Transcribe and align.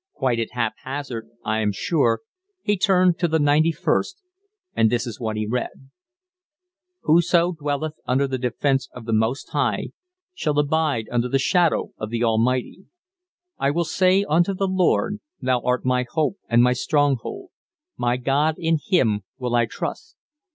Quite 0.13 0.39
at 0.39 0.53
haphazard, 0.53 1.29
I 1.45 1.59
am 1.59 1.71
sure, 1.71 2.21
he 2.63 2.75
turned 2.75 3.19
to 3.19 3.27
the 3.27 3.37
ninety 3.37 3.71
first, 3.71 4.19
and 4.73 4.89
this 4.89 5.05
is 5.05 5.19
what 5.19 5.37
he 5.37 5.45
read: 5.45 5.91
"Whoso 7.01 7.51
dwelleth 7.51 7.99
under 8.07 8.27
the 8.27 8.39
defence 8.39 8.89
of 8.93 9.05
the 9.05 9.13
Most 9.13 9.49
High; 9.51 9.89
shall 10.33 10.57
abide 10.57 11.05
under 11.11 11.29
the 11.29 11.37
shadow 11.37 11.91
of 11.99 12.09
the 12.09 12.23
Almighty. 12.23 12.85
"I 13.59 13.69
will 13.69 13.85
say 13.85 14.23
unto 14.23 14.55
the 14.55 14.67
Lord, 14.67 15.19
Thou 15.39 15.61
art 15.61 15.85
my 15.85 16.03
hope, 16.09 16.37
and 16.49 16.63
my 16.63 16.73
stronghold: 16.73 17.51
my 17.95 18.17
God, 18.17 18.55
in 18.57 18.79
him 18.83 19.21
will 19.37 19.53
I 19.53 19.67
trust. 19.67 20.15